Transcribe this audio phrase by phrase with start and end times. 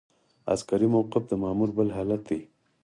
[0.53, 2.39] عسکري موقف د مامور بل حالت دی.